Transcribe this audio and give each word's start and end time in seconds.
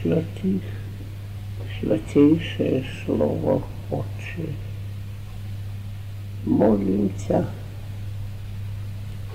всех 0.00 0.02
святых, 0.02 0.62
святейшее 1.80 2.84
Слово 3.04 3.62
Отче, 3.90 4.48
молимся, 6.44 7.46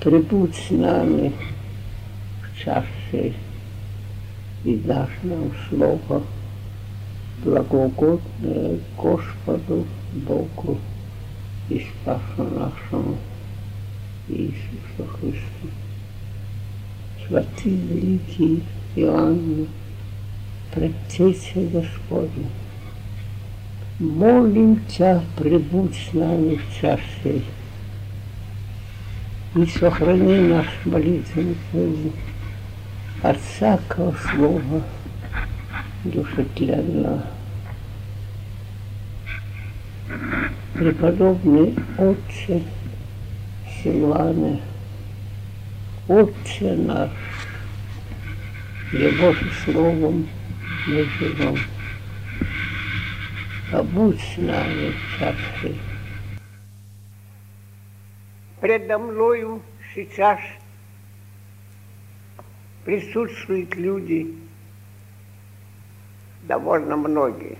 прибудь 0.01 0.55
с 0.55 0.71
нами 0.71 1.33
в 2.41 2.63
часе 2.63 3.33
и 4.63 4.75
дашь 4.75 5.09
нам 5.23 5.51
Слово 5.69 6.23
благогодное 7.43 8.79
Господу 8.97 9.85
Богу 10.13 10.77
и 11.69 11.79
Спасу 11.79 12.43
нашему 12.43 13.17
Иисусу 14.27 15.09
Христу. 15.19 15.69
Святый 17.27 17.75
великий 17.75 18.63
Иоанн, 18.95 19.67
предтеча 20.73 21.59
Господня, 21.71 22.49
молим 23.99 24.79
Тебя, 24.87 25.21
прибудь 25.37 25.95
с 25.95 26.13
нами 26.13 26.55
в 26.55 26.81
часе 26.81 27.41
и 29.55 29.65
сохрани 29.65 30.39
наш 30.41 30.67
молитвенный 30.85 31.57
путь 31.71 32.13
от 33.23 33.37
всякого 33.39 34.15
слова 34.31 34.83
душетленного. 36.03 37.23
Преподобный 40.73 41.75
Отче 41.97 42.63
Силуане, 43.83 44.61
Отче 46.07 46.73
наш, 46.75 47.09
Его 48.93 49.33
же 49.33 49.51
словом 49.65 50.27
с 54.13 54.37
нами 54.37 54.91
в 54.91 55.19
часе. 55.19 55.75
Предо 58.59 58.97
мною 58.97 59.61
сейчас 59.93 60.39
присутствуют 62.85 63.75
люди, 63.75 64.35
довольно 66.43 66.97
многие. 66.97 67.57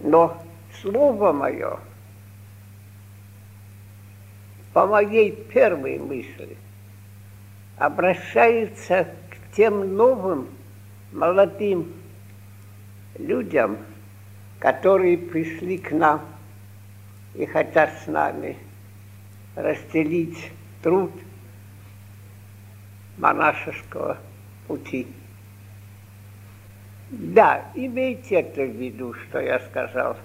Но 0.00 0.42
слово 0.80 1.32
мое 1.32 1.78
по 4.72 4.86
моей 4.86 5.32
первой 5.32 5.98
мысли 5.98 6.56
обращается 7.78 9.08
к 9.30 9.56
тем 9.56 9.96
новым 9.96 10.48
молодым 11.16 11.94
людям, 13.18 13.78
которые 14.58 15.16
пришли 15.16 15.78
к 15.78 15.90
нам 15.90 16.22
и 17.34 17.46
хотят 17.46 17.90
с 18.04 18.06
нами 18.06 18.56
разделить 19.54 20.52
труд 20.82 21.10
монашеского 23.16 24.18
пути. 24.66 25.06
Да, 27.08 27.64
имейте 27.74 28.40
это 28.40 28.62
в 28.62 28.76
виду, 28.76 29.14
что 29.14 29.40
я 29.40 29.58
сказал, 29.60 30.18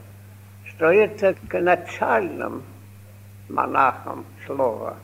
что 0.66 0.88
это 0.88 1.36
к 1.48 1.60
начальным 1.62 2.64
монахам 3.48 4.26
слово, 4.46 4.98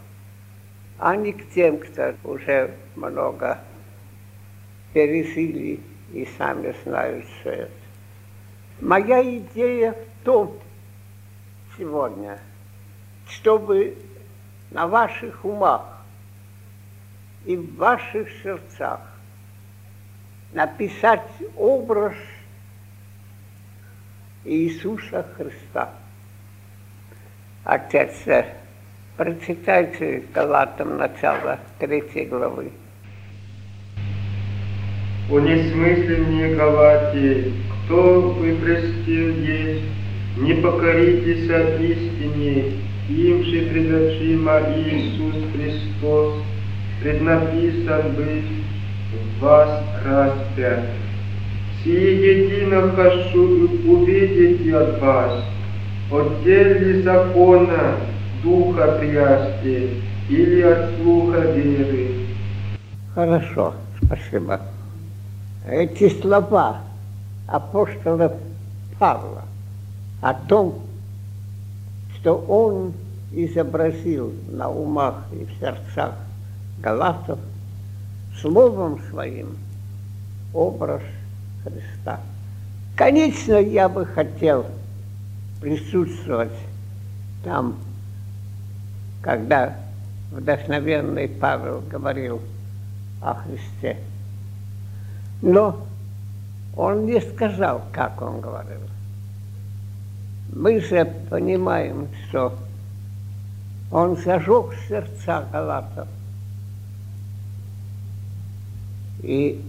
а 0.99 1.15
не 1.15 1.31
к 1.31 1.49
тем, 1.51 1.77
кто 1.77 2.13
уже 2.25 2.73
много 2.95 3.59
пережили 4.93 5.79
и 6.13 6.27
сами 6.37 6.73
знают 6.83 7.25
все 7.25 7.49
это. 7.49 7.71
Моя 8.81 9.21
идея 9.37 9.93
в 9.93 10.25
том 10.25 10.57
сегодня, 11.77 12.39
чтобы 13.27 13.97
на 14.71 14.87
ваших 14.87 15.43
умах 15.43 16.03
и 17.45 17.55
в 17.55 17.75
ваших 17.75 18.29
сердцах 18.43 19.01
написать 20.53 21.29
образ 21.55 22.15
Иисуса 24.43 25.25
Христа. 25.35 25.93
Отец, 27.63 28.13
прочитайте 29.17 30.23
Галатам 30.33 30.97
начало 30.97 31.59
третьей 31.79 32.25
главы. 32.25 32.71
О 35.29 35.39
несмысленнее 35.39 36.55
Галатии, 36.55 37.51
кто 37.85 38.21
вы 38.39 38.55
простил 38.55 39.35
есть, 39.41 39.83
не 40.37 40.53
покоритесь 40.53 41.49
от 41.49 41.81
истине, 41.81 42.71
им 43.09 43.43
же 43.43 43.61
предочима 43.65 44.61
Иисус 44.77 45.35
Христос, 45.53 46.35
преднаписан 47.01 48.13
быть 48.15 48.45
вас 49.41 49.83
распят. 50.05 50.85
Сие 51.83 52.45
едино 52.45 52.89
хочу 52.95 53.69
увидеть 53.85 54.73
от 54.73 55.01
вас, 55.01 55.43
от 56.09 56.45
ли 56.45 57.01
закона 57.01 57.97
духа 58.43 58.97
прясти 58.99 59.89
или 60.29 60.61
от 60.61 60.89
слуха 60.95 61.41
веры. 61.51 62.11
Хорошо, 63.13 63.73
спасибо. 64.01 64.61
Эти 65.67 66.09
слова 66.21 66.81
апостола 67.45 68.37
Павла 68.97 69.43
о 70.21 70.33
том, 70.33 70.81
что 72.15 72.37
он 72.37 72.93
изобразил 73.33 74.33
на 74.49 74.69
умах 74.69 75.25
и 75.33 75.43
в 75.43 75.59
сердцах 75.59 76.13
галатов 76.79 77.39
словом 78.39 79.01
своим 79.09 79.57
образ 80.53 81.01
Христа. 81.63 82.21
Конечно, 82.95 83.55
я 83.55 83.89
бы 83.89 84.05
хотел 84.05 84.65
присутствовать 85.59 86.57
там, 87.43 87.75
когда 89.21 89.75
вдохновенный 90.31 91.27
Павел 91.27 91.81
говорил 91.81 92.41
о 93.21 93.33
Христе. 93.33 93.97
Но 95.41 95.85
он 96.75 97.05
не 97.05 97.19
сказал, 97.21 97.83
как 97.91 98.21
он 98.21 98.41
говорил. 98.41 98.81
Мы 100.53 100.79
же 100.79 101.05
понимаем, 101.29 102.07
что 102.27 102.57
он 103.91 104.17
зажег 104.17 104.73
сердца 104.87 105.45
галатов. 105.51 106.07
И 109.23 109.61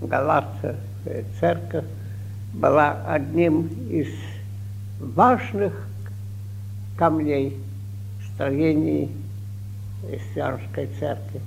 Галатская 0.00 0.76
церковь 1.40 1.84
была 2.52 3.02
одним 3.06 3.66
из 3.90 4.08
важных 5.00 5.72
камней 6.96 7.56
строений 8.32 9.10
христианской 10.02 10.88
церкви. 10.98 11.40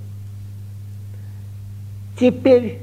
Теперь 2.18 2.80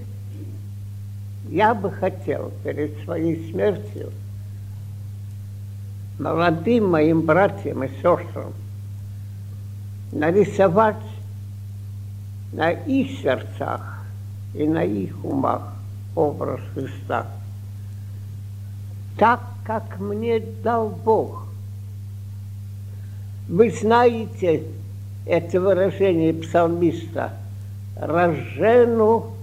я 1.49 1.73
бы 1.73 1.91
хотел 1.91 2.51
перед 2.63 2.97
своей 3.03 3.51
смертью 3.51 4.11
молодым 6.19 6.89
моим 6.89 7.21
братьям 7.21 7.83
и 7.83 7.89
сестрам 7.89 8.53
нарисовать 10.11 10.95
на 12.53 12.71
их 12.71 13.19
сердцах 13.19 14.03
и 14.53 14.67
на 14.67 14.83
их 14.83 15.23
умах 15.23 15.73
образ 16.15 16.61
Христа. 16.73 17.27
Так, 19.19 19.41
как 19.63 19.99
мне 19.99 20.39
дал 20.39 20.89
Бог. 20.89 21.45
Вы 23.47 23.69
знаете 23.71 24.63
это 25.25 25.59
выражение 25.59 26.33
псалмиста 26.33 27.33
«Рожену 27.99 29.36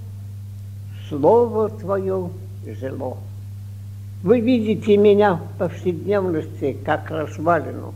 Слово 1.09 1.69
Твое 1.71 2.31
жило». 2.67 3.19
Вы 4.25 4.41
видите 4.41 4.97
меня 4.97 5.35
в 5.35 5.59
повседневности 5.59 6.79
как 6.83 7.11
развалину. 7.11 7.93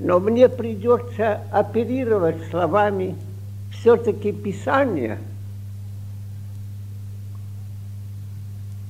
Но 0.00 0.18
мне 0.20 0.48
придется 0.48 1.42
оперировать 1.52 2.48
словами 2.48 3.14
все-таки 3.70 4.32
Писания. 4.32 5.18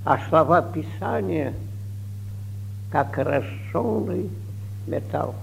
А 0.05 0.21
слова 0.29 0.63
Писания 0.63 1.55
как 2.93 3.19
рожженный 3.19 4.31
металл. 4.87 5.35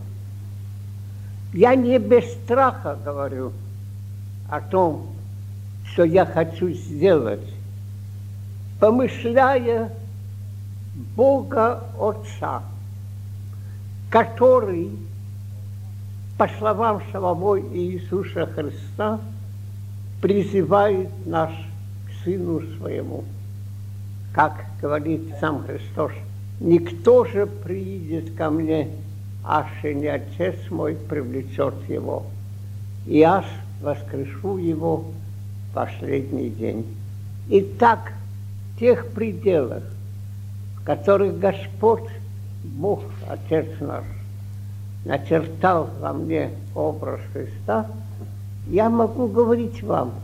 Я 1.51 1.75
не 1.75 1.99
без 1.99 2.23
страха 2.35 2.97
говорю 3.03 3.51
о 4.49 4.61
том, 4.61 5.07
что 5.95 6.03
я 6.03 6.25
хочу 6.25 6.71
сделать 6.71 7.39
помышляя 8.81 9.93
Бога 11.15 11.85
Отца, 11.97 12.63
который, 14.09 14.91
по 16.37 16.49
словам 16.59 17.01
самого 17.13 17.61
Иисуса 17.61 18.45
Христа, 18.45 19.21
призывает 20.21 21.09
нас 21.25 21.51
к 22.07 22.23
Сыну 22.25 22.61
Своему. 22.77 23.23
Как 24.33 24.65
говорит 24.81 25.21
сам 25.39 25.63
Христос, 25.65 26.11
«Никто 26.59 27.23
же 27.23 27.47
приидет 27.47 28.35
ко 28.35 28.49
мне, 28.49 28.89
и 29.81 29.93
не 29.93 30.07
Отец 30.07 30.57
мой 30.69 30.95
привлечет 30.95 31.75
его, 31.87 32.25
и 33.05 33.21
аж 33.21 33.45
воскрешу 33.81 34.57
его 34.57 35.05
последний 35.75 36.49
день». 36.49 36.85
Итак, 37.49 38.13
тех 38.79 39.07
пределах, 39.09 39.83
в 40.77 40.85
которых 40.85 41.37
Господь, 41.37 42.09
Бог, 42.63 43.03
Отец 43.29 43.67
наш, 43.79 44.03
начертал 45.05 45.89
во 46.01 46.13
мне 46.13 46.49
образ 46.73 47.19
Христа, 47.31 47.85
я 48.67 48.89
могу 48.89 49.27
говорить 49.27 49.83
вам, 49.83 50.15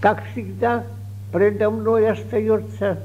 как 0.00 0.24
всегда, 0.32 0.84
предо 1.32 1.70
мной 1.70 2.10
остается 2.10 2.98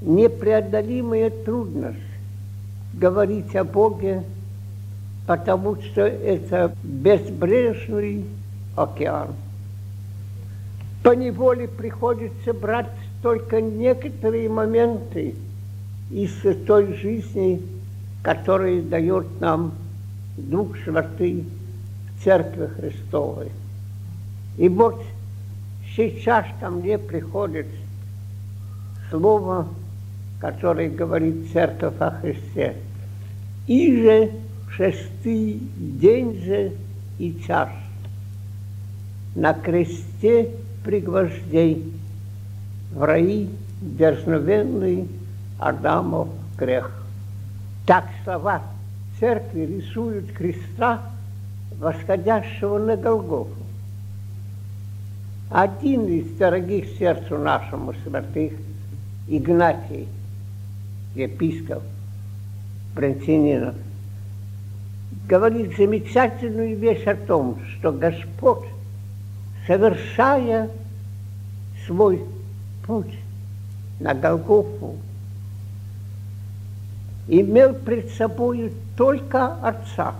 непреодолимая 0.00 1.30
трудность 1.30 1.98
говорить 2.94 3.54
о 3.56 3.64
Боге, 3.64 4.22
потому 5.26 5.76
что 5.76 6.02
это 6.02 6.72
безбрежный 6.82 8.24
океан. 8.76 9.28
По 11.06 11.14
неволе 11.14 11.68
приходится 11.68 12.52
брать 12.52 12.90
только 13.22 13.60
некоторые 13.60 14.48
моменты 14.48 15.36
из 16.10 16.32
той 16.66 16.94
жизни, 16.94 17.62
которая 18.24 18.82
дает 18.82 19.40
нам 19.40 19.72
Дух 20.36 20.76
Святый 20.82 21.44
в 22.10 22.24
Церкви 22.24 22.66
Христовой. 22.66 23.52
И 24.58 24.68
вот 24.68 25.00
сейчас 25.94 26.44
ко 26.58 26.70
мне 26.70 26.98
приходит 26.98 27.68
слово, 29.08 29.68
которое 30.40 30.90
говорит 30.90 31.52
Церковь 31.52 32.00
о 32.00 32.10
Христе. 32.20 32.74
И 33.68 34.02
же 34.02 34.32
шестый 34.72 35.60
день 35.76 36.42
же 36.42 36.72
и 37.20 37.40
час 37.46 37.68
на 39.36 39.54
кресте 39.54 40.50
пригвождей 40.86 41.92
в 42.92 43.02
раи 43.02 43.50
дерзновенный 43.82 45.08
Адамов 45.58 46.28
грех. 46.56 46.92
Так 47.86 48.04
слова 48.22 48.62
церкви 49.18 49.62
рисуют 49.66 50.30
креста, 50.30 51.02
восходящего 51.78 52.78
на 52.78 52.96
Голгофу. 52.96 53.50
Один 55.50 56.06
из 56.06 56.36
дорогих 56.36 56.86
сердцу 56.98 57.36
нашему 57.36 57.92
святых, 58.04 58.52
Игнатий, 59.26 60.06
епископ 61.16 61.82
Брентининов, 62.94 63.74
говорит 65.28 65.76
замечательную 65.76 66.76
вещь 66.76 67.06
о 67.06 67.16
том, 67.16 67.58
что 67.74 67.90
Господь, 67.90 68.66
совершая 69.66 70.70
свой 71.86 72.24
путь 72.86 73.14
на 74.00 74.14
Голгофу, 74.14 74.96
имел 77.28 77.74
пред 77.74 78.10
собой 78.10 78.72
только 78.96 79.54
Отца. 79.62 80.14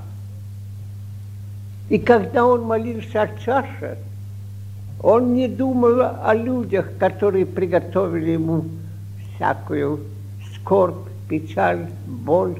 И 1.88 1.98
когда 1.98 2.44
он 2.44 2.62
молился 2.62 3.22
о 3.22 3.28
чаше, 3.38 3.98
он 5.00 5.34
не 5.34 5.46
думал 5.46 6.00
о 6.00 6.34
людях, 6.34 6.90
которые 6.98 7.46
приготовили 7.46 8.32
ему 8.32 8.64
всякую 9.34 10.00
скорбь, 10.54 11.08
печаль, 11.28 11.86
боль, 12.06 12.56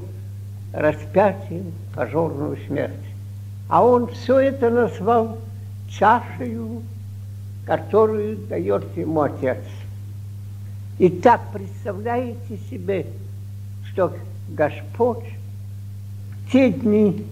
распятие, 0.71 1.63
позорную 1.93 2.57
смерть. 2.67 2.93
А 3.67 3.83
он 3.83 4.07
все 4.07 4.39
это 4.39 4.69
назвал 4.69 5.37
чашею, 5.89 6.83
которую 7.65 8.37
дает 8.47 8.85
ему 8.95 9.21
Отец. 9.21 9.59
И 10.97 11.09
так 11.09 11.41
представляете 11.53 12.57
себе, 12.69 13.05
что 13.91 14.13
Господь 14.49 15.25
в 16.47 16.51
те 16.51 16.71
дни, 16.71 17.25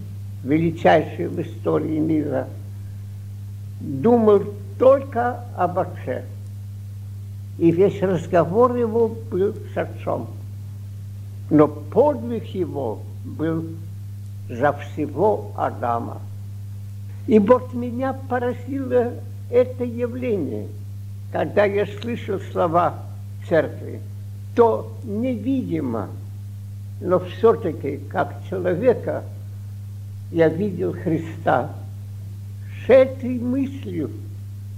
величайшие 0.44 1.28
в 1.28 1.40
истории 1.40 1.98
мира, 1.98 2.48
думал 3.80 4.42
только 4.78 5.44
об 5.56 5.78
Отце. 5.78 6.24
И 7.58 7.70
весь 7.70 8.00
разговор 8.02 8.76
его 8.76 9.08
был 9.08 9.54
с 9.72 9.76
Отцом. 9.76 10.28
Но 11.48 11.66
подвиг 11.66 12.44
его 12.46 13.00
был 13.24 13.64
за 14.48 14.72
всего 14.74 15.52
Адама. 15.56 16.20
И 17.26 17.38
вот 17.38 17.74
меня 17.74 18.12
поразило 18.12 19.12
это 19.50 19.84
явление, 19.84 20.68
когда 21.32 21.64
я 21.64 21.86
слышал 22.00 22.40
слова 22.52 23.02
церкви, 23.48 24.00
то 24.54 24.96
невидимо, 25.04 26.08
но 27.00 27.18
все-таки 27.20 27.98
как 28.10 28.34
человека 28.48 29.24
я 30.30 30.48
видел 30.48 30.92
Христа 30.92 31.70
с 32.84 32.90
этой 32.90 33.38
мыслью, 33.38 34.10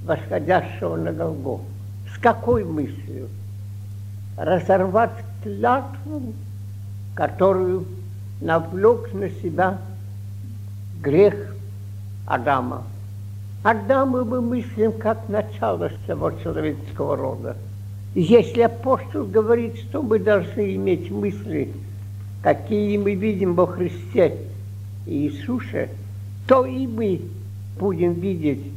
восходящего 0.04 0.96
на 0.96 1.12
Голгофу. 1.12 1.64
С 2.14 2.18
какой 2.18 2.64
мыслью? 2.64 3.28
Разорвать 4.36 5.12
клятву, 5.42 6.32
которую 7.14 7.86
навлек 8.40 9.12
на 9.12 9.28
себя 9.28 9.78
грех 11.02 11.47
Адама. 12.28 12.84
Адама 13.62 14.24
мы 14.24 14.40
мыслим 14.40 14.92
как 14.92 15.28
начало 15.28 15.90
всего 16.04 16.30
человеческого 16.30 17.16
рода– 17.16 17.56
если 18.14 18.62
апостол 18.62 19.24
говорит, 19.24 19.76
что 19.76 20.02
мы 20.02 20.18
должны 20.18 20.74
иметь 20.74 21.10
мысли, 21.10 21.72
какие 22.42 22.96
мы 22.96 23.14
видим 23.14 23.54
во 23.54 23.66
Христе 23.66 24.38
и 25.06 25.28
Иисусе, 25.28 25.90
то 26.46 26.64
и 26.64 26.86
мы 26.86 27.20
будем 27.78 28.14
видеть 28.14 28.72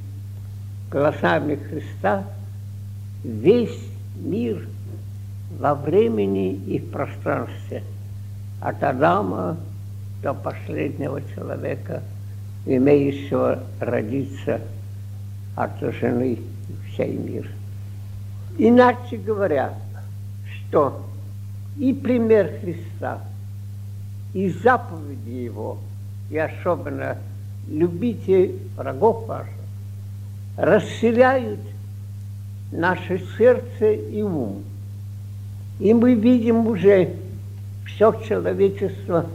глазами 0.91 1.55
Христа 1.55 2.25
весь 3.23 3.79
мир 4.15 4.67
во 5.59 5.75
времени 5.75 6.53
и 6.53 6.79
в 6.79 6.91
пространстве, 6.91 7.83
от 8.59 8.83
Адама 8.83 9.57
до 10.21 10.33
последнего 10.33 11.21
человека, 11.33 12.03
имеющего 12.65 13.63
родиться 13.79 14.61
от 15.55 15.79
жены 15.79 16.39
всей 16.87 17.15
мир. 17.17 17.49
Иначе 18.57 19.17
говоря, 19.17 19.73
что 20.45 21.05
и 21.77 21.93
пример 21.93 22.51
Христа, 22.61 23.21
и 24.33 24.49
заповеди 24.49 25.29
Его, 25.29 25.77
и 26.29 26.37
особенно 26.37 27.17
любите 27.67 28.55
врагов 28.77 29.27
ваших, 29.27 29.53
расширяют 30.57 31.59
наше 32.71 33.21
сердце 33.37 33.93
и 33.93 34.21
ум. 34.21 34.63
И 35.79 35.93
мы 35.93 36.13
видим 36.13 36.67
уже 36.67 37.15
все 37.85 38.13
человечество 38.27 39.25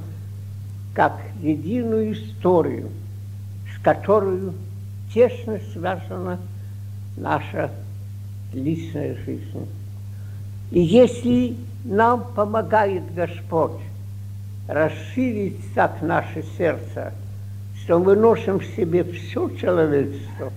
как 0.95 1.21
единую 1.43 2.13
историю, 2.13 2.89
с 3.87 3.89
которой 3.89 4.53
тесно 5.15 5.61
связана 5.73 6.41
наша 7.17 7.71
личная 8.53 9.15
жизнь. 9.25 9.69
И 10.73 10.81
если 10.81 11.57
нам 11.85 12.25
помогает 12.35 13.15
Господь 13.15 13.81
расширить 14.67 15.73
так 15.77 16.03
наше 16.03 16.43
сердце, 16.59 17.13
что 17.85 18.01
мы 18.01 18.17
носим 18.17 18.59
в 18.59 18.65
себе 18.65 19.05
все 19.05 19.49
человечество, 19.51 20.53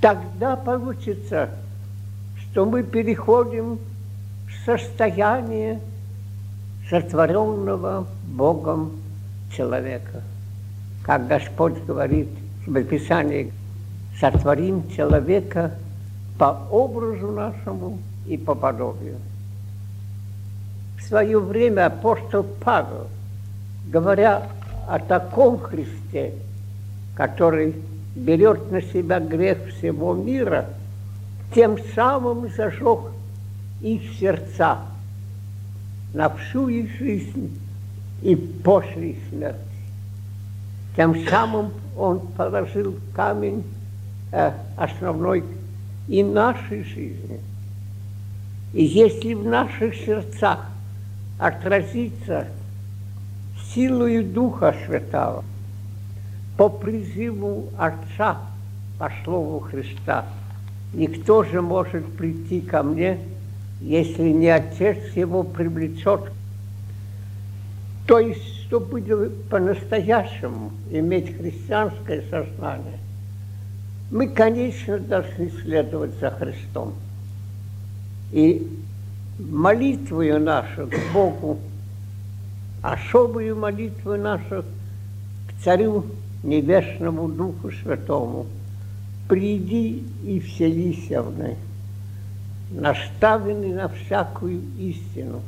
тогда 0.00 0.56
получится, 0.56 1.50
что 2.36 2.66
мы 2.66 2.82
переходим 2.82 3.78
в 4.48 4.66
состояние 4.66 5.78
сотворенного 6.90 8.08
Богом 8.26 8.90
человека. 9.56 10.22
Как 11.04 11.26
Господь 11.26 11.82
говорит 11.84 12.28
в 12.66 12.84
Писании, 12.84 13.52
сотворим 14.20 14.88
человека 14.90 15.72
по 16.38 16.66
образу 16.70 17.32
нашему 17.32 17.98
и 18.26 18.36
по 18.36 18.54
подобию. 18.54 19.16
В 20.98 21.02
свое 21.02 21.40
время 21.40 21.86
апостол 21.86 22.44
Павел, 22.64 23.08
говоря 23.88 24.48
о 24.88 24.98
таком 24.98 25.58
Христе, 25.58 26.34
который 27.16 27.74
берет 28.14 28.70
на 28.70 28.80
себя 28.80 29.18
грех 29.18 29.58
всего 29.74 30.14
мира, 30.14 30.66
тем 31.54 31.78
самым 31.94 32.48
зажег 32.54 33.00
их 33.80 34.02
сердца 34.18 34.78
на 36.14 36.28
всю 36.30 36.68
их 36.68 36.90
жизнь 36.98 37.58
и 38.22 38.36
после 38.36 39.16
смерти. 39.28 39.71
Тем 40.96 41.26
самым 41.28 41.70
он 41.96 42.20
положил 42.20 42.96
камень 43.14 43.64
э, 44.30 44.52
основной 44.76 45.44
и 46.08 46.22
нашей 46.22 46.84
жизни. 46.84 47.40
И 48.72 48.84
если 48.84 49.34
в 49.34 49.44
наших 49.44 49.94
сердцах 49.94 50.66
отразится 51.38 52.46
силою 53.74 54.24
Духа 54.24 54.74
Святого, 54.86 55.44
по 56.56 56.68
призыву 56.68 57.70
Отца, 57.78 58.38
по 58.98 59.10
Слову 59.24 59.60
Христа, 59.60 60.26
никто 60.92 61.42
же 61.44 61.62
может 61.62 62.06
прийти 62.16 62.60
ко 62.60 62.82
мне, 62.82 63.18
если 63.80 64.30
не 64.30 64.48
Отец 64.48 64.98
его 65.14 65.42
привлечет. 65.42 66.30
То 68.06 68.18
есть, 68.18 68.51
чтобы 68.72 69.30
по-настоящему 69.50 70.72
иметь 70.90 71.36
христианское 71.36 72.22
сознание, 72.30 72.98
мы, 74.10 74.28
конечно, 74.28 74.98
должны 74.98 75.50
следовать 75.62 76.18
за 76.18 76.30
Христом. 76.30 76.94
И 78.30 78.66
молитвою 79.38 80.40
нашу 80.40 80.86
к 80.86 81.12
Богу, 81.12 81.58
особую 82.80 83.56
молитву 83.56 84.16
нашу 84.16 84.64
к 85.48 85.62
Царю 85.62 86.06
Небесному 86.42 87.28
Духу 87.28 87.70
Святому, 87.72 88.46
приди 89.28 90.02
и 90.24 90.40
вселися 90.40 91.20
в 91.20 91.38
них, 91.38 91.58
наставлены 92.70 93.74
на 93.74 93.88
всякую 93.88 94.62
истину, 94.78 95.42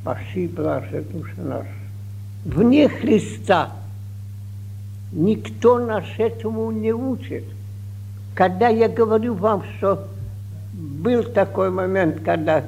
спаси, 0.00 0.46
блаже 0.46 1.02
душа 1.02 1.32
наша. 1.38 1.77
Вне 2.44 2.88
Христа 2.88 3.72
никто 5.12 5.78
нас 5.78 6.04
этому 6.18 6.70
не 6.70 6.92
учит– 6.92 7.44
когда 8.38 8.68
я 8.68 8.88
говорю 8.88 9.34
вам, 9.34 9.64
что 9.76 10.06
был 10.72 11.24
такой 11.24 11.72
момент, 11.72 12.20
когда 12.24 12.62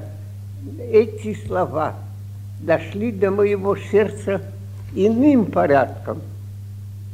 эти 0.77 1.33
слова 1.47 1.95
дошли 2.59 3.13
до 3.13 3.31
моего 3.31 3.77
сердца 3.77 4.41
иным 4.93 5.45
порядком, 5.45 6.19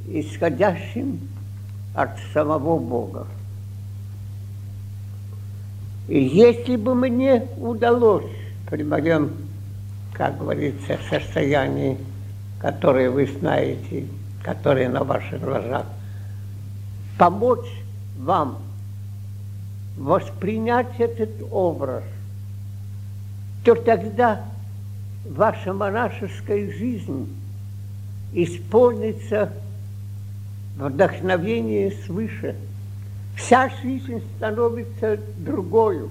исходящим 0.07 1.19
от 1.93 2.09
самого 2.33 2.79
Бога. 2.79 3.27
И 6.07 6.19
если 6.19 6.77
бы 6.77 6.95
мне 6.95 7.45
удалось 7.59 8.25
при 8.71 8.81
моем, 8.81 9.33
как 10.13 10.39
говорится, 10.39 10.97
состоянии, 11.11 11.95
которое 12.59 13.09
вы 13.09 13.27
знаете, 13.27 14.05
которое 14.43 14.89
на 14.89 15.03
ваших 15.03 15.41
глазах, 15.41 15.85
помочь 17.17 17.69
вам 18.17 18.59
воспринять 19.97 20.99
этот 20.99 21.31
образ, 21.51 22.03
то 23.63 23.75
тогда 23.75 24.43
ваша 25.29 25.73
монашеская 25.73 26.71
жизнь 26.71 27.27
исполнится 28.33 29.51
вдохновение 30.77 31.91
свыше. 32.05 32.55
Вся 33.35 33.69
жизнь 33.81 34.21
становится 34.35 35.19
другой, 35.37 36.07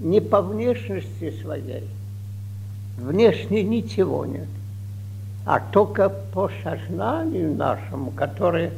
не 0.00 0.20
по 0.20 0.42
внешности 0.42 1.32
своей. 1.42 1.88
Внешне 2.98 3.62
ничего 3.62 4.26
нет, 4.26 4.48
а 5.48 5.60
только 5.60 6.10
по 6.10 6.50
сознанию 6.62 7.54
нашему, 7.56 8.10
которое 8.10 8.70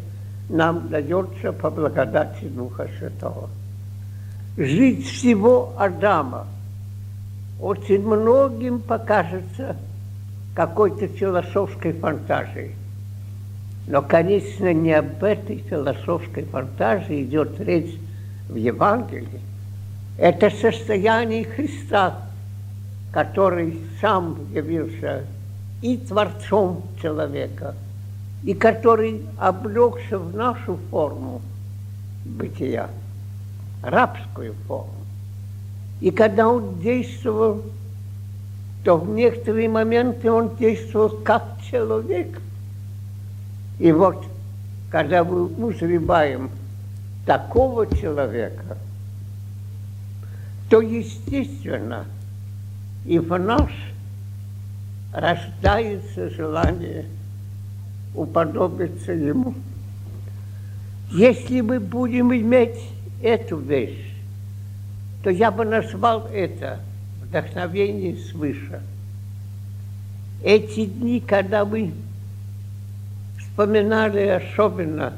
нам 0.48 0.88
дается 0.88 1.52
по 1.52 1.68
благодати 1.68 2.44
Духа 2.44 2.88
Святого. 2.96 3.50
Жить 4.56 5.04
всего 5.04 5.72
Адама 5.76 6.46
очень 7.60 8.06
многим 8.06 8.78
покажется 8.78 9.74
какой-то 10.54 11.08
философской 11.08 11.92
фантазией. 11.92 12.76
Но, 13.88 14.00
конечно, 14.00 14.72
не 14.72 14.92
об 14.92 15.24
этой 15.24 15.64
философской 15.68 16.44
фантазии 16.44 17.24
идет 17.24 17.58
речь 17.58 17.98
в 18.48 18.54
Евангелии. 18.54 19.40
Это 20.16 20.50
состояние 20.50 21.46
Христа, 21.46 22.18
который 23.12 23.76
сам 24.00 24.38
явился 24.54 25.24
и 25.82 25.96
Творцом 25.96 26.82
человека– 27.00 27.74
и 28.42 28.54
который 28.54 29.26
облегся 29.38 30.18
в 30.18 30.34
нашу 30.34 30.78
форму 30.90 31.42
бытия, 32.24 32.88
рабскую 33.82 34.54
форму. 34.66 34.94
И 36.00 36.10
когда 36.10 36.48
он 36.48 36.78
действовал, 36.80 37.62
то 38.84 38.96
в 38.96 39.10
некоторые 39.10 39.68
моменты 39.68 40.30
он 40.30 40.56
действовал 40.56 41.10
как 41.22 41.44
человек. 41.70 42.40
И 43.78 43.92
вот, 43.92 44.24
когда 44.90 45.22
мы 45.22 45.44
узреваем 45.44 46.50
такого 47.26 47.86
человека, 47.94 48.78
то, 50.70 50.80
естественно, 50.80 52.06
и 53.04 53.18
в 53.18 53.36
нас 53.38 53.68
рождается 55.12 56.30
желание– 56.30 57.06
уподобиться 58.14 59.12
ему. 59.12 59.54
Если 61.10 61.60
мы 61.60 61.80
будем 61.80 62.32
иметь 62.34 62.78
эту 63.22 63.56
вещь, 63.56 64.14
то 65.22 65.30
я 65.30 65.50
бы 65.50 65.64
назвал 65.64 66.26
это 66.32 66.80
вдохновение 67.22 68.16
свыше. 68.16 68.80
Эти 70.42 70.86
дни, 70.86 71.20
когда 71.20 71.64
мы 71.64 71.92
вспоминали 73.38 74.26
особенно 74.26 75.12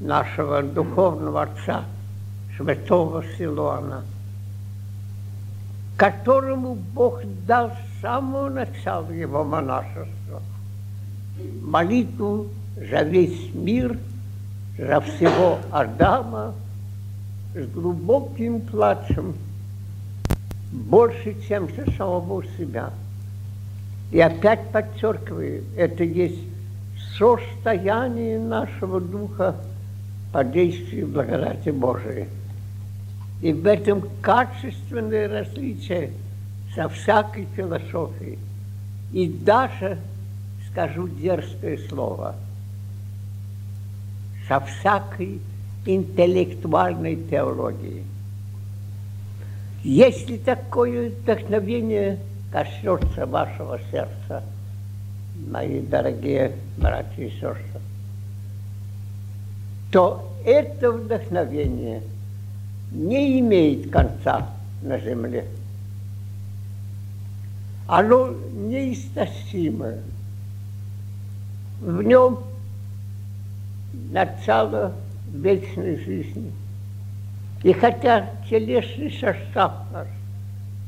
нашего 0.00 0.62
духовного 0.62 1.42
отца, 1.42 1.84
святого 2.56 3.24
Силуана, 3.36 4.02
которому 5.96 6.74
Бог 6.74 7.20
дал 7.46 7.72
самого 8.04 8.50
начала 8.50 9.10
его 9.10 9.44
монашества– 9.44 10.42
молитву 11.62 12.48
за 12.76 13.00
весь 13.00 13.54
мир, 13.54 13.98
за 14.76 15.00
всего 15.00 15.58
Адама 15.70 16.52
с 17.54 17.66
глубоким 17.68 18.60
плачем, 18.60 19.34
больше, 20.70 21.34
чем 21.48 21.66
за 21.74 21.90
самого 21.92 22.44
себя. 22.58 22.90
И 24.12 24.20
опять 24.20 24.68
подчеркиваю, 24.68 25.64
это 25.74 26.04
есть 26.04 26.42
состоянии 27.16 28.36
нашего 28.36 29.00
духа 29.00 29.56
по 30.30 30.44
действию 30.44 31.06
благодати 31.06 31.70
Божией. 31.70 32.28
И 33.40 33.54
в 33.54 33.66
этом 33.66 34.02
качественное 34.20 35.26
различие 35.26 36.10
со 36.74 36.88
всякой 36.88 37.46
философией. 37.56 38.38
И 39.12 39.28
даже, 39.28 39.98
скажу 40.70 41.08
дерзкое 41.08 41.78
слово, 41.88 42.34
со 44.48 44.60
всякой 44.60 45.40
интеллектуальной 45.86 47.16
теологией. 47.16 48.04
Если 49.82 50.38
такое 50.38 51.10
вдохновение 51.10 52.18
коснется 52.50 53.26
вашего 53.26 53.78
сердца, 53.90 54.42
мои 55.50 55.80
дорогие 55.80 56.52
братья 56.78 57.22
и 57.22 57.30
сестры, 57.30 57.80
то 59.92 60.32
это 60.44 60.90
вдохновение 60.90 62.02
не 62.90 63.40
имеет 63.40 63.90
конца 63.90 64.48
на 64.82 64.98
земле. 64.98 65.44
Оно 67.86 68.30
неистощимое. 68.52 70.00
В 71.80 72.02
нем 72.02 72.40
начало 74.10 74.94
вечной 75.32 75.96
жизни. 75.96 76.50
И 77.62 77.72
хотя 77.72 78.30
телесный 78.48 79.10
состав 79.10 79.72
наш 79.92 80.08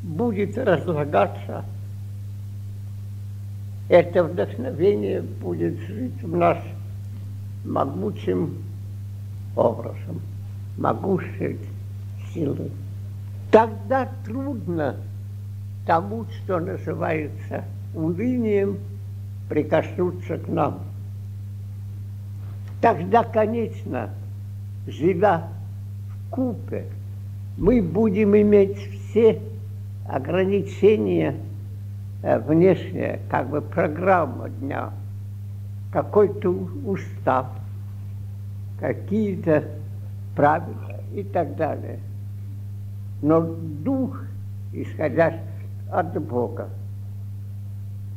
будет 0.03 0.57
разлагаться, 0.57 1.65
это 3.89 4.25
вдохновение 4.25 5.23
будет 5.23 5.79
жить 5.81 6.23
в 6.23 6.37
нас 6.37 6.59
могучим 7.65 8.63
образом, 9.55 10.21
могущей 10.77 11.59
силой. 12.33 12.71
Тогда 13.51 14.09
трудно 14.25 14.97
тому, 15.87 16.27
что 16.27 16.59
называется 16.59 17.65
унынием, 17.95 18.79
прикоснуться 19.49 20.39
к 20.39 20.49
нам. 20.49 20.81
Тогда, 22.81 23.25
конечно, 23.25 24.11
живя 24.87 25.49
в 26.09 26.31
купе, 26.31 26.85
мы 27.57 27.81
будем 27.81 28.37
иметь 28.37 28.77
все 28.77 29.41
ограничения 30.07 31.37
э, 32.23 32.39
внешние, 32.41 33.21
как 33.31 33.49
бы 33.49 33.63
программа 33.63 34.51
дня, 34.51 34.91
какой-то 35.93 36.51
устав, 36.85 37.47
какие-то 38.79 39.65
правила 40.35 41.01
и 41.15 41.23
так 41.23 41.57
далее. 41.57 41.99
Но 43.23 43.41
дух, 43.41 44.21
исходящий 44.73 45.46
от 45.91 46.21
Бога, 46.21 46.69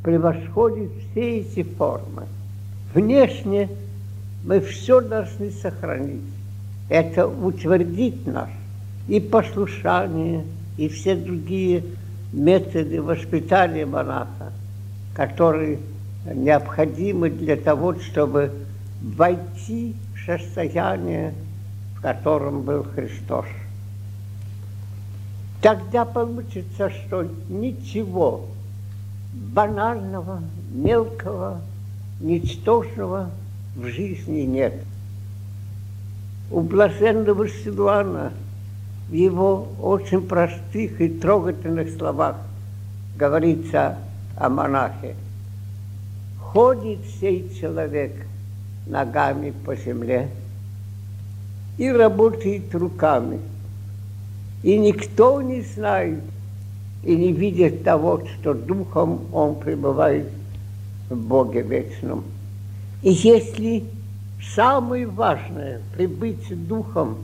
превосходит 0.04 0.92
все 1.12 1.40
эти 1.40 1.64
формы. 1.64 2.24
Внешне 2.94 3.70
мы 4.44 4.60
все 4.62 5.02
должны 5.02 5.52
сохранить. 5.52 6.24
Это 6.90 7.28
утвердит 7.28 8.26
нас 8.26 8.50
и 9.08 9.20
послушание, 9.20 10.46
и 10.78 10.88
все 10.88 11.16
другие 11.16 11.84
методы 12.32 13.02
воспитания 13.02 13.86
монаха, 13.86 14.52
которые 15.14 15.80
необходимы 16.34 17.30
для 17.30 17.56
того, 17.56 17.96
чтобы 18.00 18.52
войти 19.02 19.96
в 20.16 20.26
состояние, 20.26 21.34
в 21.96 22.02
котором 22.02 22.62
был 22.62 22.84
Христос. 22.84 23.46
Тогда 25.62 26.06
получится, 26.06 26.90
что 26.90 27.28
ничего 27.50 28.46
банального, 29.34 30.42
мелкого, 30.72 31.62
ничтожного 32.22 33.30
в 33.76 33.86
жизни 33.86 34.42
нет. 34.42 34.74
У 36.52 36.62
блаженного 36.62 37.48
Силуана 37.48 38.32
в 39.10 39.14
его 39.14 39.68
очень 39.82 40.22
простых 40.26 41.02
и 41.02 41.10
трогательных 41.10 41.92
словах 41.96 42.38
говорится 43.18 43.98
о 44.38 44.50
монахе. 44.50 45.16
Ходит 46.40 47.00
сей 47.20 47.52
человек 47.60 48.14
ногами 48.88 49.54
по 49.66 49.76
земле 49.76 50.30
и 51.78 51.92
работает 51.92 52.74
руками. 52.74 53.40
И 54.64 54.78
никто 54.78 55.42
не 55.42 55.62
знает 55.62 56.20
и 57.04 57.16
не 57.16 57.32
видит 57.32 57.84
того, 57.84 58.22
что 58.26 58.54
духом 58.54 59.22
он 59.32 59.56
пребывает 59.56 60.30
в 61.10 61.16
Боге 61.16 61.62
вечном. 61.62 62.24
И 63.02 63.12
если 63.12 63.86
самое 64.54 65.08
важное– 65.08 65.82
прибыть 65.96 66.68
духом 66.68 67.18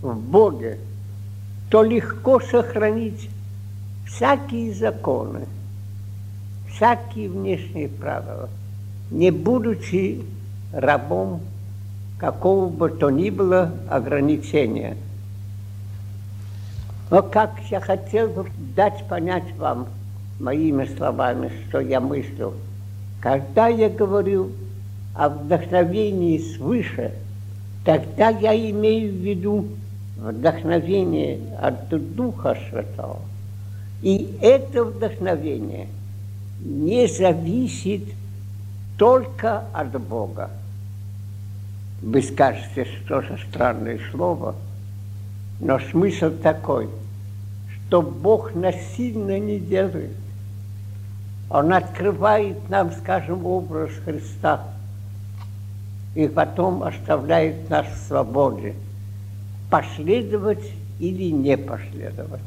в 0.00 0.16
Боге, 0.16 0.78
то 1.70 1.82
легко 1.82 2.40
сохранить 2.40 3.28
всякие 4.06 4.72
законы, 4.72 5.46
всякие 6.70 7.28
внешние 7.28 7.88
правила, 7.88 8.48
не 9.10 9.30
будучи 9.32 10.22
рабом 10.72 11.40
какого 12.18 12.68
бы 12.68 12.90
то 12.90 13.10
ни 13.10 13.30
было 13.30 13.72
ограничения. 13.88 14.96
Но 17.14 17.22
как 17.22 17.52
я 17.70 17.78
хотел 17.78 18.26
бы 18.26 18.50
дать 18.74 19.06
понять 19.06 19.44
вам 19.56 19.86
моими 20.40 20.84
словами, 20.96 21.48
что 21.68 21.78
я 21.78 22.00
мыслю, 22.00 22.54
когда 23.20 23.68
я 23.68 23.88
говорю 23.88 24.50
о 25.14 25.28
вдохновении 25.28 26.38
свыше, 26.38 27.12
тогда 27.84 28.30
я 28.30 28.52
имею 28.70 29.12
в 29.12 29.14
виду 29.14 29.68
вдохновение 30.16 31.38
от 31.62 31.88
Духа 32.16 32.58
Святого. 32.68 33.20
И 34.02 34.36
это 34.40 34.84
вдохновение 34.84 35.86
не 36.64 37.06
зависит 37.06 38.02
только 38.98 39.66
от 39.72 39.92
Бога. 40.02 40.50
Вы 42.02 42.22
скажете, 42.22 42.84
что 43.04 43.22
за 43.22 43.38
странное 43.48 44.00
слово, 44.10 44.56
но 45.60 45.78
смысл 45.78 46.32
такой, 46.42 46.88
что 47.86 48.02
Бог 48.02 48.54
насильно 48.54 49.38
не 49.38 49.58
делает. 49.60 50.16
Он 51.48 51.72
открывает 51.72 52.68
нам, 52.68 52.90
скажем, 52.92 53.46
образ 53.46 53.90
Христа– 54.04 54.64
и 56.14 56.28
потом 56.28 56.82
оставляет 56.82 57.68
нас 57.68 57.86
в 57.86 58.06
свободе. 58.06 58.74
Последовать 59.70 60.64
или 61.00 61.30
не 61.30 61.56
последовать. 61.56 62.40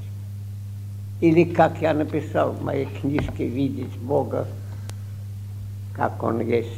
Или, 1.19 1.43
как 1.43 1.81
я 1.81 1.93
написал 1.93 2.51
в 2.51 2.63
моей 2.63 2.85
книжке, 2.85 3.47
видеть 3.47 3.95
Бога, 3.97 4.47
как 5.93 6.21
Он 6.23 6.39
есть. 6.41 6.71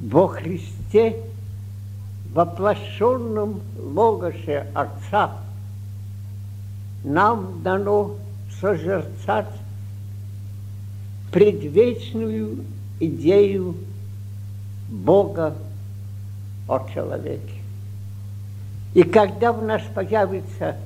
Во 0.00 0.28
Христе, 0.28 1.16
воплощенном 2.32 3.60
Логосе 3.78 4.66
Отца, 4.74 5.32
нам 7.04 7.62
дано 7.62 8.16
созерцать 8.60 9.46
предвечную 11.30 12.64
идею 13.00 13.76
Бога 14.88 15.54
о 16.66 16.86
человеке. 16.92 17.54
И 18.94 19.02
когда 19.02 19.52
в 19.52 19.62
нас 19.62 19.82
появится 19.94 20.76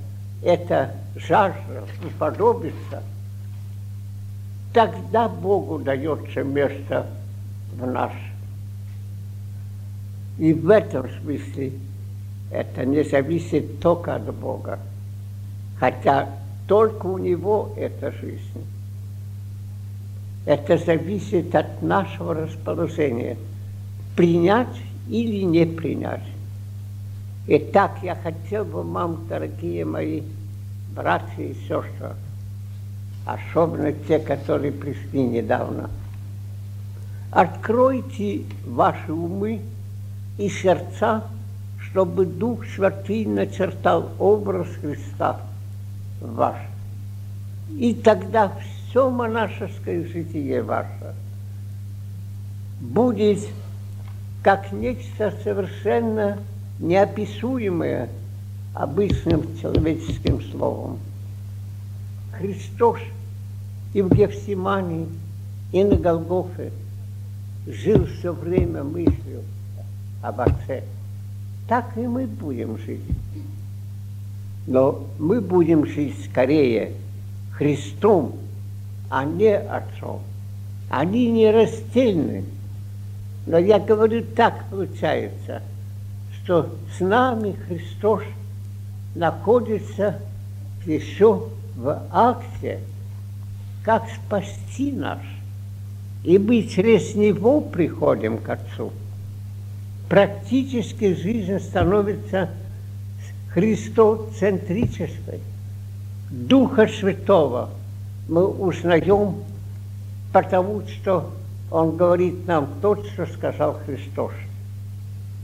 эта 0.42 0.94
жажда 1.16 1.84
уподобиться, 2.04 3.02
тогда 4.72 5.28
Богу 5.28 5.78
дается 5.78 6.42
место 6.42 7.06
в 7.72 7.86
нас. 7.86 8.12
И 10.38 10.52
в 10.52 10.68
этом 10.70 11.08
смысле 11.20 11.72
это 12.50 12.84
не 12.84 13.04
зависит 13.04 13.80
только 13.80 14.16
от 14.16 14.34
Бога, 14.34 14.78
хотя 15.82 16.28
только 16.68 17.06
у 17.06 17.18
Него 17.18 17.72
эта 17.76 18.12
жизнь. 18.12 18.64
Это 20.46 20.78
зависит 20.78 21.52
от 21.56 21.82
нашего 21.82 22.34
расположения– 22.34 23.36
принять 24.16 24.80
или 25.08 25.42
не 25.42 25.66
принять. 25.66 26.22
Итак, 27.48 27.98
я 28.04 28.14
хотел 28.14 28.64
бы 28.64 28.84
вам, 28.84 29.26
дорогие 29.28 29.84
мои 29.84 30.22
братья 30.94 31.42
и 31.42 31.54
сестры, 31.54 32.14
особенно 33.26 33.92
те, 33.92 34.20
которые 34.20 34.70
пришли 34.70 35.20
недавно, 35.20 35.90
Откройте 37.32 38.42
ваши 38.66 39.12
умы 39.12 39.62
и 40.38 40.48
сердца, 40.48 41.24
чтобы 41.80 42.24
Дух 42.24 42.60
Святый 42.66 43.24
начертал 43.24 44.10
образ 44.20 44.68
Христа 44.80 45.40
ваш. 46.22 46.56
И 47.70 47.94
тогда 47.94 48.52
все 48.88 49.10
монашеское 49.10 50.06
житие 50.06 50.62
ваше 50.62 51.14
будет 52.80 53.40
как 54.42 54.72
нечто 54.72 55.32
совершенно 55.42 56.38
неописуемое 56.78 58.08
обычным 58.74 59.42
человеческим 59.60 60.42
словом. 60.50 60.98
Христос 62.32 62.98
и 63.94 64.02
в 64.02 64.12
Гефсимании, 64.12 65.06
и 65.70 65.84
на 65.84 65.96
Голгофе 65.96 66.72
жил 67.66 68.06
все 68.06 68.32
время 68.32 68.82
мыслью 68.82 69.42
об 70.22 70.40
Отце. 70.40 70.82
Так 71.68 71.96
и 71.96 72.00
мы 72.00 72.26
будем 72.26 72.78
жить. 72.78 73.00
Но 74.66 75.06
мы 75.18 75.40
будем 75.40 75.86
жить 75.86 76.16
скорее 76.30 76.92
Христом, 77.52 78.36
а 79.10 79.24
не 79.24 79.56
Отцом. 79.56 80.20
Они 80.88 81.30
не 81.30 81.50
растельны. 81.50 82.44
Но 83.46 83.58
я 83.58 83.78
говорю, 83.80 84.24
так 84.36 84.64
получается, 84.70 85.62
что 86.42 86.70
с 86.96 87.00
нами 87.00 87.56
Христос 87.66 88.22
находится 89.14 90.18
еще 90.86 91.48
в 91.76 92.02
акте, 92.10 92.80
как 93.84 94.04
спасти 94.10 94.92
нас. 94.92 95.20
И 96.24 96.38
мы 96.38 96.62
через 96.62 97.14
Него 97.16 97.60
приходим 97.60 98.38
к 98.38 98.48
Отцу. 98.48 98.92
Практически 100.08 101.14
жизнь 101.14 101.58
становится 101.58 102.50
христоцентрической. 103.54 105.40
Духа 106.30 106.86
Святого 106.88 107.70
мы 108.28 108.46
узнаем 108.46 109.36
потому, 110.32 110.82
что 110.86 111.30
Он 111.70 111.96
говорит 111.96 112.46
нам 112.46 112.68
то, 112.80 112.96
что 113.04 113.26
сказал 113.26 113.78
Христос. 113.84 114.32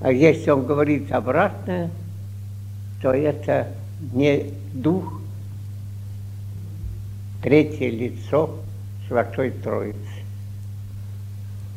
А 0.01 0.11
если 0.11 0.51
Он 0.51 0.65
говорит 0.67 1.13
обратное, 1.13 1.91
то 3.03 3.13
это 3.13 3.69
не 4.13 4.53
Дух, 4.73 5.21
третье 7.43 7.91
лицо 7.91 8.57
Святой 9.09 9.51
Троицы. 9.51 9.99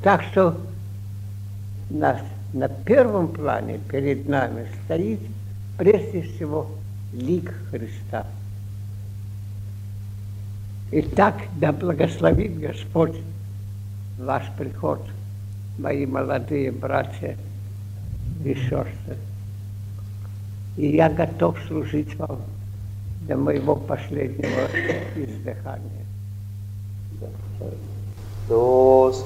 Так 0.03 0.23
что 0.31 0.57
на, 1.89 2.19
на 2.53 2.67
первом 2.67 3.27
плане 3.29 3.79
перед 3.89 4.27
нами 4.27 4.67
стоит 4.85 5.19
прежде 5.77 6.21
всего 6.21 6.67
лик 7.13 7.53
Христа. 7.69 8.25
Итак, 10.91 11.35
да 11.59 11.71
благословит 11.71 12.59
Господь 12.59 13.15
ваш 14.19 14.43
приход, 14.57 15.01
мои 15.77 16.05
молодые 16.05 16.71
братья 16.71 17.37
и 18.43 18.53
сестры. 18.53 19.17
И 20.77 20.87
я 20.95 21.09
готов 21.09 21.57
служить 21.67 22.15
вам 22.15 22.41
до 23.27 23.37
моего 23.37 23.75
последнего 23.75 24.67
издыхания. 25.15 26.05
Есть 28.49 29.25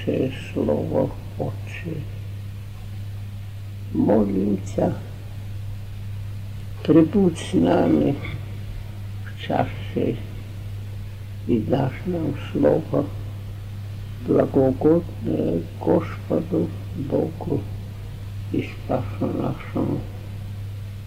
святейшее 0.00 0.32
Слово 0.52 1.10
Отче. 1.38 2.00
Молимся, 3.92 4.94
прибудь 6.84 7.38
с 7.38 7.54
нами 7.54 8.14
в 9.24 9.46
часе 9.46 10.16
и 11.46 11.58
дашь 11.60 11.92
нам 12.06 12.34
Слово 12.52 13.06
благоугодное 14.26 15.62
Господу 15.80 16.68
Богу 16.96 17.60
и 18.52 18.62
Спасу 18.62 19.26
нашему 19.26 20.00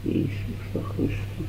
Иисусу 0.04 0.86
Христу. 0.96 1.44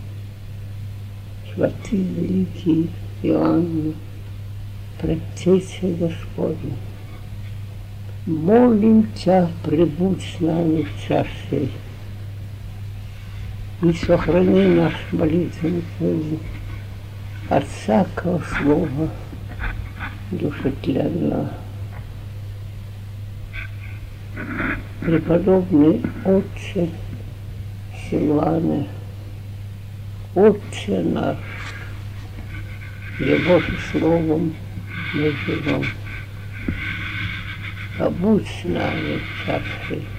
Святый 1.53 1.99
великий 1.99 2.91
Иоанн, 3.23 3.95
предтеча 5.01 5.89
Господня, 5.99 6.77
молим 8.27 9.07
Тебя, 9.15 9.49
прибудь 9.63 10.23
с 10.23 10.41
нами 10.41 10.83
в 10.83 11.01
сей 11.51 11.71
и 13.83 13.93
сохрани 13.93 14.67
наш 14.67 14.95
молитвенный 15.13 16.39
от 17.51 17.65
всякого 17.67 18.43
слова 18.59 19.11
душетленного. 20.31 21.51
Преподобный 25.03 26.01
Отче, 26.25 26.89
Силваны, 28.09 28.87
Отче 30.35 31.01
наш, 31.03 31.37
Его 33.19 33.61
же 33.61 33.79
словом 33.93 34.55
мы 35.13 35.31
живем. 35.45 35.85
Побудь 37.99 38.47
с 38.47 38.65
нами 38.65 39.21
чаше 39.47 40.14